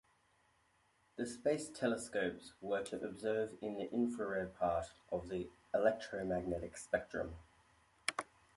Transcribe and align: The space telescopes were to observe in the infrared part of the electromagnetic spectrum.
The 1.17 1.27
space 1.27 1.69
telescopes 1.69 2.53
were 2.59 2.81
to 2.85 2.99
observe 3.03 3.55
in 3.61 3.75
the 3.77 3.87
infrared 3.93 4.55
part 4.55 4.87
of 5.11 5.29
the 5.29 5.47
electromagnetic 5.75 6.75
spectrum. 6.75 7.35